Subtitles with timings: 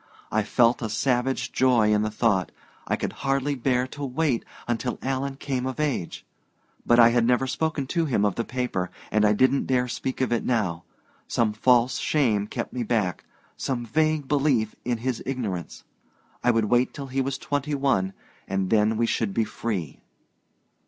[0.31, 2.51] I felt a savage joy in the thought
[2.87, 4.43] I could hardly bear to wait
[4.79, 6.25] till Alan came of age.
[6.83, 10.19] But I had never spoken to him of the paper, and I didn't dare speak
[10.19, 10.85] of it now.
[11.27, 13.25] Some false shame kept me back,
[13.55, 15.83] some vague belief in his ignorance.
[16.43, 18.13] I would wait till he was twenty one,
[18.47, 19.99] and then we should be free.